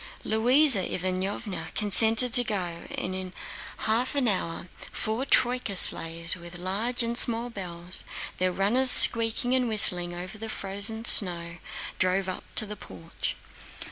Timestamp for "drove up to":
11.99-12.65